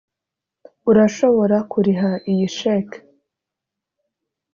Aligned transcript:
urashobora 0.91 1.57
kuriha 1.71 2.11
iyi 2.31 2.47
cheque? 2.57 2.97